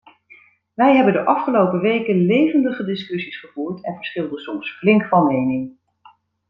[0.73, 5.77] Wij hebben de afgelopen weken levendige discussies gevoerd en verschilden soms flink van mening.